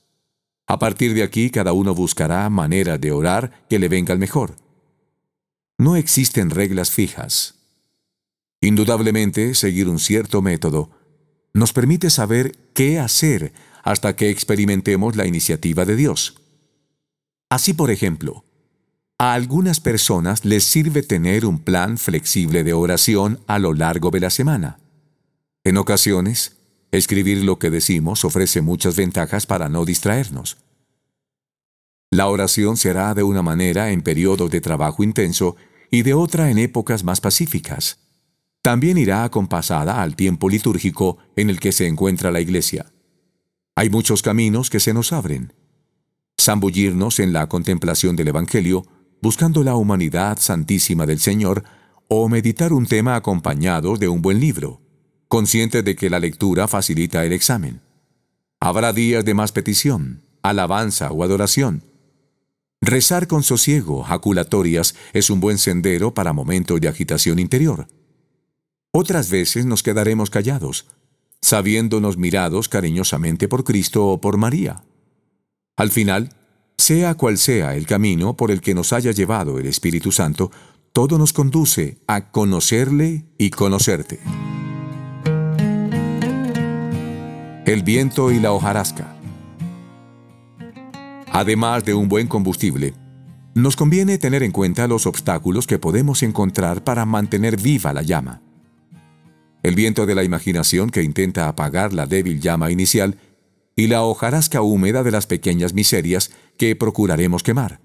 A 0.66 0.78
partir 0.78 1.12
de 1.12 1.22
aquí 1.22 1.50
cada 1.50 1.72
uno 1.72 1.94
buscará 1.94 2.48
manera 2.50 2.98
de 2.98 3.10
orar 3.10 3.66
que 3.68 3.78
le 3.78 3.88
venga 3.88 4.12
el 4.12 4.18
mejor. 4.18 4.56
No 5.76 5.96
existen 5.96 6.50
reglas 6.50 6.90
fijas. 6.90 7.53
Indudablemente, 8.64 9.54
seguir 9.54 9.88
un 9.88 9.98
cierto 9.98 10.42
método 10.42 10.90
nos 11.52 11.72
permite 11.72 12.10
saber 12.10 12.56
qué 12.74 12.98
hacer 12.98 13.52
hasta 13.82 14.16
que 14.16 14.30
experimentemos 14.30 15.16
la 15.16 15.26
iniciativa 15.26 15.84
de 15.84 15.96
Dios. 15.96 16.40
Así, 17.50 17.74
por 17.74 17.90
ejemplo, 17.90 18.44
a 19.18 19.34
algunas 19.34 19.80
personas 19.80 20.44
les 20.44 20.64
sirve 20.64 21.02
tener 21.02 21.46
un 21.46 21.58
plan 21.58 21.98
flexible 21.98 22.64
de 22.64 22.72
oración 22.72 23.40
a 23.46 23.58
lo 23.58 23.74
largo 23.74 24.10
de 24.10 24.20
la 24.20 24.30
semana. 24.30 24.78
En 25.62 25.76
ocasiones, 25.76 26.56
Escribir 26.94 27.42
lo 27.42 27.58
que 27.58 27.70
decimos 27.70 28.24
ofrece 28.24 28.60
muchas 28.60 28.94
ventajas 28.94 29.46
para 29.46 29.68
no 29.68 29.84
distraernos. 29.84 30.58
La 32.12 32.28
oración 32.28 32.76
se 32.76 32.90
hará 32.90 33.14
de 33.14 33.24
una 33.24 33.42
manera 33.42 33.90
en 33.90 34.02
periodos 34.02 34.48
de 34.48 34.60
trabajo 34.60 35.02
intenso 35.02 35.56
y 35.90 36.02
de 36.02 36.14
otra 36.14 36.52
en 36.52 36.58
épocas 36.58 37.02
más 37.02 37.20
pacíficas. 37.20 38.03
También 38.64 38.96
irá 38.96 39.24
acompasada 39.24 40.00
al 40.00 40.16
tiempo 40.16 40.48
litúrgico 40.48 41.18
en 41.36 41.50
el 41.50 41.60
que 41.60 41.70
se 41.70 41.86
encuentra 41.86 42.30
la 42.30 42.40
iglesia. 42.40 42.86
Hay 43.76 43.90
muchos 43.90 44.22
caminos 44.22 44.70
que 44.70 44.80
se 44.80 44.94
nos 44.94 45.12
abren. 45.12 45.52
Zambullirnos 46.40 47.20
en 47.20 47.34
la 47.34 47.46
contemplación 47.46 48.16
del 48.16 48.28
Evangelio, 48.28 48.86
buscando 49.20 49.62
la 49.64 49.74
humanidad 49.76 50.38
santísima 50.40 51.04
del 51.04 51.20
Señor, 51.20 51.62
o 52.08 52.26
meditar 52.30 52.72
un 52.72 52.86
tema 52.86 53.16
acompañado 53.16 53.98
de 53.98 54.08
un 54.08 54.22
buen 54.22 54.40
libro 54.40 54.80
consciente 55.28 55.82
de 55.82 55.94
que 55.94 56.08
la 56.08 56.18
lectura 56.18 56.66
facilita 56.66 57.22
el 57.26 57.34
examen. 57.34 57.82
Habrá 58.60 58.94
días 58.94 59.26
de 59.26 59.34
más 59.34 59.52
petición, 59.52 60.22
alabanza 60.42 61.10
o 61.10 61.22
adoración. 61.22 61.84
Rezar 62.80 63.26
con 63.26 63.42
sosiego, 63.42 64.04
jaculatorias, 64.04 64.94
es 65.12 65.28
un 65.28 65.40
buen 65.40 65.58
sendero 65.58 66.14
para 66.14 66.32
momentos 66.32 66.80
de 66.80 66.88
agitación 66.88 67.38
interior. 67.38 67.88
Otras 68.96 69.28
veces 69.28 69.66
nos 69.66 69.82
quedaremos 69.82 70.30
callados, 70.30 70.86
sabiéndonos 71.40 72.16
mirados 72.16 72.68
cariñosamente 72.68 73.48
por 73.48 73.64
Cristo 73.64 74.06
o 74.06 74.20
por 74.20 74.36
María. 74.36 74.84
Al 75.76 75.90
final, 75.90 76.30
sea 76.78 77.16
cual 77.16 77.38
sea 77.38 77.74
el 77.74 77.86
camino 77.86 78.36
por 78.36 78.52
el 78.52 78.60
que 78.60 78.72
nos 78.72 78.92
haya 78.92 79.10
llevado 79.10 79.58
el 79.58 79.66
Espíritu 79.66 80.12
Santo, 80.12 80.52
todo 80.92 81.18
nos 81.18 81.32
conduce 81.32 81.98
a 82.06 82.30
conocerle 82.30 83.24
y 83.36 83.50
conocerte. 83.50 84.20
el 87.66 87.82
viento 87.82 88.30
y 88.30 88.38
la 88.38 88.52
hojarasca. 88.52 89.16
Además 91.32 91.84
de 91.84 91.94
un 91.94 92.08
buen 92.08 92.28
combustible, 92.28 92.94
nos 93.54 93.74
conviene 93.74 94.18
tener 94.18 94.42
en 94.42 94.52
cuenta 94.52 94.86
los 94.86 95.06
obstáculos 95.06 95.66
que 95.66 95.78
podemos 95.78 96.22
encontrar 96.22 96.84
para 96.84 97.06
mantener 97.06 97.60
viva 97.60 97.92
la 97.92 98.02
llama. 98.02 98.43
El 99.64 99.74
viento 99.74 100.04
de 100.04 100.14
la 100.14 100.24
imaginación 100.24 100.90
que 100.90 101.02
intenta 101.02 101.48
apagar 101.48 101.94
la 101.94 102.04
débil 102.04 102.38
llama 102.38 102.70
inicial 102.70 103.16
y 103.74 103.86
la 103.86 104.02
hojarasca 104.02 104.60
húmeda 104.60 105.02
de 105.02 105.10
las 105.10 105.26
pequeñas 105.26 105.72
miserias 105.72 106.30
que 106.58 106.76
procuraremos 106.76 107.42
quemar. 107.42 107.80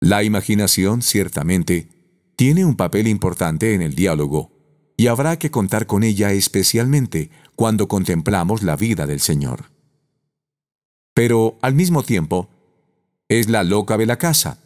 La 0.00 0.22
imaginación, 0.22 1.02
ciertamente, 1.02 1.90
tiene 2.34 2.64
un 2.64 2.76
papel 2.76 3.08
importante 3.08 3.74
en 3.74 3.82
el 3.82 3.94
diálogo 3.94 4.50
y 4.96 5.08
habrá 5.08 5.38
que 5.38 5.50
contar 5.50 5.86
con 5.86 6.02
ella 6.02 6.32
especialmente 6.32 7.30
cuando 7.54 7.86
contemplamos 7.86 8.62
la 8.62 8.74
vida 8.76 9.06
del 9.06 9.20
Señor. 9.20 9.66
Pero, 11.12 11.58
al 11.60 11.74
mismo 11.74 12.02
tiempo, 12.04 12.48
es 13.28 13.50
la 13.50 13.64
loca 13.64 13.98
de 13.98 14.06
la 14.06 14.16
casa 14.16 14.58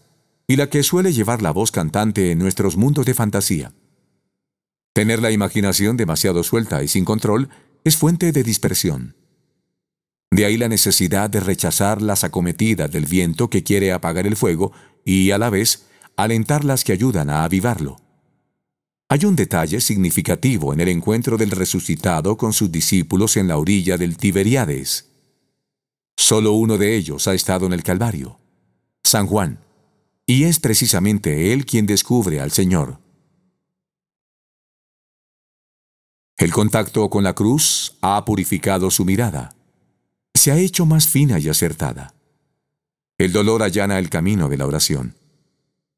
y 0.47 0.55
la 0.55 0.71
que 0.71 0.85
suele 0.85 1.13
llevar 1.13 1.43
la 1.43 1.51
voz 1.51 1.73
cantante 1.73 2.31
en 2.31 2.39
nuestros 2.39 2.77
mundos 2.77 3.05
de 3.05 3.15
fantasía. 3.15 3.73
Tener 4.97 5.21
la 5.21 5.31
imaginación 5.31 5.99
demasiado 5.99 6.43
suelta 6.43 6.83
y 6.83 6.89
sin 6.89 7.05
control 7.05 7.51
es 7.85 7.99
fuente 7.99 8.33
de 8.33 8.43
dispersión. 8.43 9.15
De 10.31 10.47
ahí 10.47 10.57
la 10.57 10.69
necesidad 10.69 11.29
de 11.29 11.41
rechazar 11.41 12.01
las 12.01 12.25
acometidas 12.25 12.91
del 12.91 13.05
viento 13.05 13.51
que 13.51 13.63
quiere 13.63 13.93
apagar 13.93 14.27
el 14.27 14.37
fuego 14.37 14.73
y, 15.05 15.33
a 15.33 15.39
la 15.39 15.51
vez, 15.51 15.85
alentar 16.17 16.65
las 16.65 16.83
que 16.83 16.95
ayudan 16.95 17.29
a 17.29 17.45
avivarlo. 17.45 17.99
Hay 19.11 19.27
un 19.27 19.37
detalle 19.37 19.83
significativo 19.83 20.73
en 20.73 20.81
el 20.81 20.89
encuentro 20.89 21.37
del 21.37 21.51
resucitado 21.51 22.39
con 22.39 22.55
sus 22.55 22.73
discípulos 22.73 23.37
en 23.37 23.49
la 23.49 23.59
orilla 23.59 23.99
del 23.99 24.17
Tiberiades. 24.17 25.11
Solo 26.17 26.53
uno 26.53 26.79
de 26.79 26.97
ellos 26.97 27.29
ha 27.29 27.35
estado 27.35 27.67
en 27.67 27.75
el 27.75 27.83
Calvario, 27.83 28.41
San 29.05 29.27
Juan, 29.27 29.61
y 30.25 30.45
es 30.45 30.59
precisamente 30.59 31.53
él 31.53 31.67
quien 31.67 31.85
descubre 31.85 32.41
al 32.41 32.51
Señor. 32.51 33.05
El 36.47 36.53
contacto 36.53 37.11
con 37.11 37.25
la 37.25 37.33
cruz 37.33 37.97
ha 38.03 38.25
purificado 38.25 38.93
su 38.93 39.05
mirada. 39.05 39.57
Se 40.33 40.53
ha 40.53 40.57
hecho 40.57 40.87
más 40.87 41.09
fina 41.09 41.41
y 41.41 41.49
acertada. 41.49 42.15
El 43.19 43.33
dolor 43.33 43.65
allana 43.65 43.99
el 43.99 44.11
camino 44.11 44.49
de 44.49 44.57
la 44.57 44.65
oración. 44.65 45.17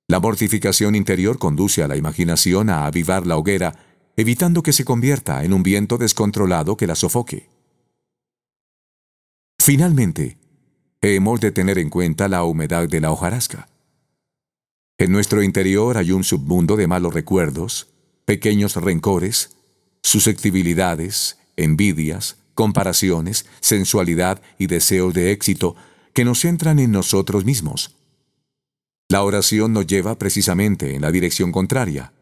La 0.07 0.21
mortificación 0.21 0.95
interior 0.95 1.38
conduce 1.38 1.83
a 1.83 1.87
la 1.87 1.99
imaginación 1.99 2.71
a 2.71 2.87
avivar 2.87 3.26
la 3.26 3.37
hoguera, 3.37 3.75
evitando 4.17 4.62
que 4.62 4.73
se 4.73 4.87
convierta 4.87 5.45
en 5.45 5.52
un 5.52 5.62
viento 5.62 5.99
descontrolado 5.99 6.78
que 6.78 6.87
la 6.87 6.95
sofoque. 6.95 7.50
Finalmente, 9.59 10.38
hemos 11.02 11.43
de 11.43 11.52
tener 11.52 11.76
en 11.76 11.90
cuenta 11.90 12.26
la 12.26 12.45
humedad 12.45 12.88
de 12.88 13.02
la 13.02 13.12
hojarasca. 13.12 13.69
En 14.97 15.12
nuestro 15.12 15.43
interior 15.43 15.99
hay 15.99 16.11
un 16.11 16.25
submundo 16.25 16.75
de 16.76 16.87
malos 16.87 17.12
recuerdos, 17.12 17.93
pequeños 18.25 18.76
rencores, 18.76 19.58
susceptibilidades, 20.09 21.37
envidias, 21.57 22.38
comparaciones, 22.55 23.45
sensualidad 23.61 24.41
y 24.59 24.67
deseos 24.67 25.12
de 25.12 25.33
éxito 25.33 25.77
que 26.15 26.25
nos 26.25 26.41
centran 26.41 26.79
en 26.79 26.93
nosotros 26.93 27.45
mismos. 27.45 27.95
La 29.11 29.23
oración 29.23 29.75
nos 29.75 29.87
lleva 29.87 30.19
precisamente 30.19 30.95
en 30.95 31.03
la 31.03 31.12
dirección 31.12 31.53
contraria, 31.53 32.15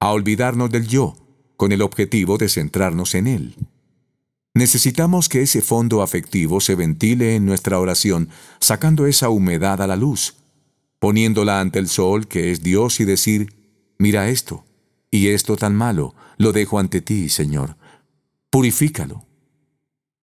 a 0.00 0.12
olvidarnos 0.12 0.70
del 0.70 0.86
yo, 0.86 1.16
con 1.56 1.72
el 1.72 1.80
objetivo 1.80 2.36
de 2.36 2.50
centrarnos 2.50 3.14
en 3.14 3.26
él. 3.26 3.56
Necesitamos 4.52 5.30
que 5.30 5.40
ese 5.40 5.62
fondo 5.62 6.02
afectivo 6.02 6.60
se 6.60 6.74
ventile 6.74 7.36
en 7.36 7.46
nuestra 7.46 7.78
oración, 7.78 8.28
sacando 8.60 9.06
esa 9.06 9.30
humedad 9.30 9.80
a 9.80 9.86
la 9.86 9.96
luz, 9.96 10.36
poniéndola 10.98 11.60
ante 11.60 11.78
el 11.78 11.88
sol 11.88 12.28
que 12.28 12.52
es 12.52 12.62
Dios 12.62 13.00
y 13.00 13.06
decir, 13.06 13.54
mira 13.96 14.28
esto, 14.28 14.64
y 15.14 15.28
esto 15.28 15.56
tan 15.56 15.74
malo, 15.74 16.14
lo 16.36 16.52
dejo 16.52 16.78
ante 16.78 17.00
ti, 17.00 17.28
Señor. 17.28 17.76
Purifícalo. 18.50 19.26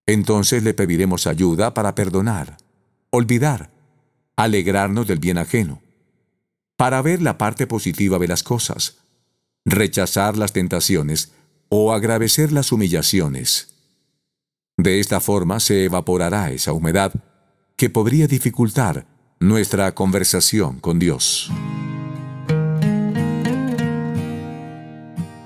Entonces 0.05 0.63
le 0.63 0.73
pediremos 0.73 1.27
ayuda 1.27 1.73
para 1.73 1.95
perdonar, 1.95 2.57
olvidar, 3.09 3.71
alegrarnos 4.35 5.07
del 5.07 5.19
bien 5.19 5.37
ajeno, 5.37 5.81
para 6.75 7.01
ver 7.01 7.21
la 7.21 7.37
parte 7.37 7.67
positiva 7.67 8.19
de 8.19 8.27
las 8.27 8.43
cosas, 8.43 8.97
rechazar 9.63 10.37
las 10.37 10.53
tentaciones 10.53 11.31
o 11.69 11.93
agradecer 11.93 12.51
las 12.51 12.71
humillaciones 12.71 13.71
de 14.83 14.99
esta 14.99 15.19
forma 15.19 15.59
se 15.59 15.85
evaporará 15.85 16.51
esa 16.51 16.73
humedad 16.73 17.13
que 17.75 17.89
podría 17.89 18.27
dificultar 18.27 19.05
nuestra 19.39 19.93
conversación 19.93 20.79
con 20.79 20.97
Dios. 20.97 21.51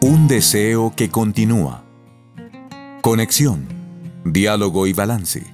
Un 0.01 0.27
deseo 0.27 0.93
que 0.95 1.09
continúa. 1.09 1.83
Conexión, 3.01 3.65
diálogo 4.25 4.87
y 4.87 4.93
balance. 4.93 5.45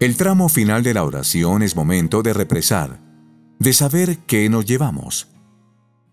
El 0.00 0.16
tramo 0.16 0.48
final 0.48 0.82
de 0.82 0.94
la 0.94 1.04
oración 1.04 1.62
es 1.62 1.76
momento 1.76 2.22
de 2.22 2.32
represar, 2.32 3.00
de 3.58 3.72
saber 3.74 4.18
qué 4.26 4.48
nos 4.48 4.64
llevamos. 4.64 5.28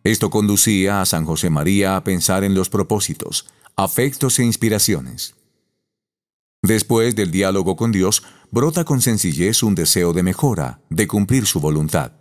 Esto 0.03 0.29
conducía 0.29 1.01
a 1.01 1.05
San 1.05 1.25
José 1.25 1.49
María 1.49 1.95
a 1.95 2.03
pensar 2.03 2.43
en 2.43 2.53
los 2.53 2.69
propósitos, 2.69 3.47
afectos 3.77 4.37
e 4.39 4.43
inspiraciones. 4.43 5.35
Después 6.61 7.15
del 7.15 7.31
diálogo 7.31 7.75
con 7.75 7.91
Dios, 7.91 8.23
brota 8.51 8.83
con 8.83 9.01
sencillez 9.01 9.63
un 9.63 9.73
deseo 9.73 10.11
de 10.13 10.21
mejora, 10.21 10.81
de 10.89 11.07
cumplir 11.07 11.45
su 11.45 11.59
voluntad. 11.59 12.11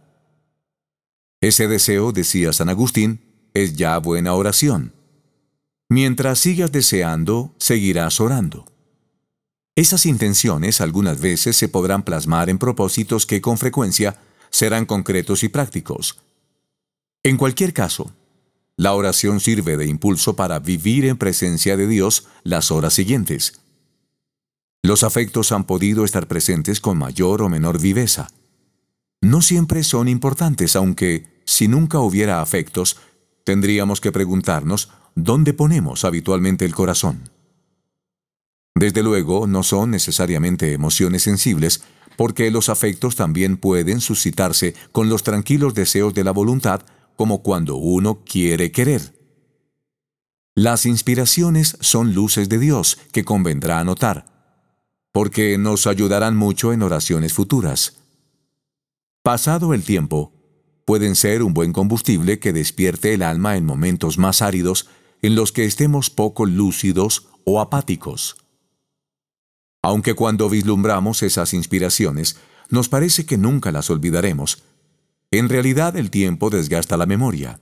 Ese 1.41 1.67
deseo, 1.67 2.13
decía 2.13 2.53
San 2.53 2.69
Agustín, 2.69 3.34
es 3.55 3.77
ya 3.77 3.97
buena 3.99 4.35
oración. 4.35 4.93
Mientras 5.89 6.41
sigas 6.41 6.73
deseando, 6.73 7.55
seguirás 7.57 8.21
orando. 8.21 8.67
Esas 9.77 10.07
intenciones 10.07 10.81
algunas 10.81 11.21
veces 11.21 11.57
se 11.57 11.69
podrán 11.69 12.05
plasmar 12.05 12.51
en 12.51 12.59
propósitos 12.59 13.27
que 13.27 13.41
con 13.41 13.59
frecuencia 13.59 14.19
serán 14.51 14.87
concretos 14.87 15.43
y 15.43 15.49
prácticos. 15.49 16.19
En 17.23 17.37
cualquier 17.37 17.73
caso, 17.73 18.13
la 18.77 18.93
oración 18.93 19.41
sirve 19.41 19.77
de 19.77 19.87
impulso 19.87 20.37
para 20.37 20.59
vivir 20.59 21.05
en 21.07 21.17
presencia 21.17 21.77
de 21.77 21.87
Dios 21.87 22.27
las 22.43 22.71
horas 22.71 22.95
siguientes. 22.95 23.61
Los 24.83 25.03
afectos 25.03 25.53
han 25.53 25.65
podido 25.65 26.05
estar 26.05 26.29
presentes 26.29 26.81
con 26.81 26.99
mayor 26.99 27.43
o 27.43 27.49
menor 27.49 27.81
viveza. 27.81 28.29
No 29.23 29.43
siempre 29.43 29.83
son 29.83 30.09
importantes, 30.09 30.77
aunque, 30.77 31.43
si 31.47 31.69
nunca 31.69 32.01
hubiera 32.01 32.43
afectos, 32.43 32.99
tendríamos 33.45 34.01
que 34.01 34.13
preguntarnos 34.13 34.91
dónde 35.15 35.53
ponemos 35.53 36.05
habitualmente 36.05 36.65
el 36.65 36.75
corazón. 36.75 37.31
Desde 38.75 39.03
luego, 39.03 39.47
no 39.47 39.63
son 39.63 39.91
necesariamente 39.93 40.73
emociones 40.73 41.23
sensibles, 41.23 41.85
porque 42.17 42.51
los 42.51 42.69
afectos 42.69 43.17
también 43.17 43.57
pueden 43.57 44.01
suscitarse 44.01 44.75
con 44.93 45.09
los 45.09 45.23
tranquilos 45.23 45.75
deseos 45.75 46.15
de 46.15 46.25
la 46.25 46.33
voluntad, 46.33 46.83
como 47.17 47.43
cuando 47.43 47.77
uno 47.77 48.25
quiere 48.25 48.73
querer. 48.73 49.15
Las 50.57 50.87
inspiraciones 50.87 51.77
son 51.81 52.15
luces 52.15 52.49
de 52.49 52.59
Dios 52.59 52.99
que 53.13 53.25
convendrá 53.25 53.79
anotar 53.79 54.35
porque 55.15 55.59
nos 55.59 55.87
ayudarán 55.87 56.37
mucho 56.37 56.73
en 56.73 56.83
oraciones 56.83 57.33
futuras. 57.33 57.99
Pasado 59.23 59.73
el 59.73 59.85
tiempo, 59.85 60.33
pueden 60.85 61.17
ser 61.17 61.43
un 61.43 61.55
buen 61.55 61.73
combustible 61.73 62.39
que 62.39 62.53
despierte 62.53 63.15
el 63.15 63.23
alma 63.23 63.57
en 63.57 63.65
momentos 63.65 64.19
más 64.19 64.43
áridos 64.43 64.89
en 65.23 65.35
los 65.35 65.53
que 65.53 65.65
estemos 65.65 66.11
poco 66.11 66.47
lúcidos 66.47 67.29
o 67.45 67.61
apáticos. 67.61 68.37
Aunque 69.83 70.15
cuando 70.15 70.49
vislumbramos 70.49 71.23
esas 71.23 71.55
inspiraciones, 71.55 72.39
nos 72.71 72.89
parece 72.89 73.27
que 73.27 73.37
nunca 73.37 73.73
las 73.73 73.91
olvidaremos, 73.91 74.63
en 75.31 75.49
realidad 75.49 75.97
el 75.97 76.11
tiempo 76.11 76.51
desgasta 76.51 76.97
la 76.97 77.07
memoria. 77.07 77.61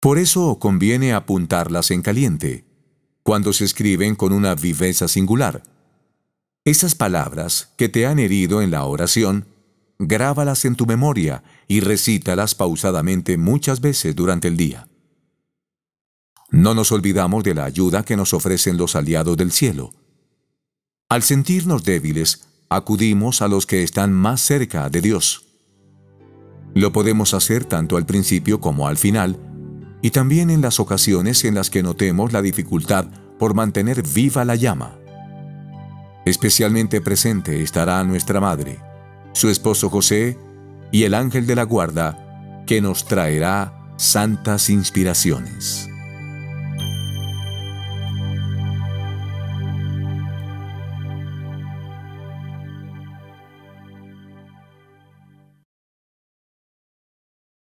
Por 0.00 0.18
eso 0.18 0.58
conviene 0.58 1.12
apuntarlas 1.12 1.90
en 1.90 2.02
caliente, 2.02 2.64
cuando 3.22 3.52
se 3.52 3.64
escriben 3.64 4.14
con 4.14 4.32
una 4.32 4.54
viveza 4.54 5.08
singular, 5.08 5.62
esas 6.64 6.94
palabras 6.94 7.72
que 7.76 7.88
te 7.88 8.06
han 8.06 8.18
herido 8.18 8.62
en 8.62 8.70
la 8.70 8.84
oración, 8.84 9.46
grábalas 9.98 10.64
en 10.64 10.76
tu 10.76 10.86
memoria 10.86 11.42
y 11.68 11.80
recítalas 11.80 12.54
pausadamente 12.54 13.36
muchas 13.36 13.80
veces 13.80 14.16
durante 14.16 14.48
el 14.48 14.56
día. 14.56 14.88
No 16.50 16.74
nos 16.74 16.90
olvidamos 16.92 17.44
de 17.44 17.54
la 17.54 17.66
ayuda 17.66 18.02
que 18.02 18.16
nos 18.16 18.32
ofrecen 18.32 18.78
los 18.78 18.96
aliados 18.96 19.36
del 19.36 19.52
cielo. 19.52 19.92
Al 21.10 21.22
sentirnos 21.22 21.84
débiles, 21.84 22.48
acudimos 22.70 23.42
a 23.42 23.48
los 23.48 23.66
que 23.66 23.82
están 23.82 24.14
más 24.14 24.40
cerca 24.40 24.88
de 24.88 25.02
Dios. 25.02 25.44
Lo 26.74 26.90
podemos 26.90 27.34
hacer 27.34 27.66
tanto 27.66 27.98
al 27.98 28.06
principio 28.06 28.60
como 28.60 28.88
al 28.88 28.96
final, 28.96 29.38
y 30.00 30.10
también 30.10 30.48
en 30.48 30.62
las 30.62 30.80
ocasiones 30.80 31.44
en 31.44 31.54
las 31.54 31.68
que 31.68 31.82
notemos 31.82 32.32
la 32.32 32.40
dificultad 32.40 33.06
por 33.38 33.54
mantener 33.54 34.02
viva 34.02 34.44
la 34.44 34.54
llama. 34.54 34.98
Especialmente 36.24 37.00
presente 37.00 37.62
estará 37.62 38.02
nuestra 38.04 38.40
Madre, 38.40 38.78
su 39.32 39.48
esposo 39.48 39.90
José 39.90 40.38
y 40.90 41.04
el 41.04 41.14
ángel 41.14 41.46
de 41.46 41.54
la 41.54 41.64
guarda, 41.64 42.64
que 42.66 42.80
nos 42.80 43.04
traerá 43.06 43.74
santas 43.96 44.70
inspiraciones. 44.70 45.88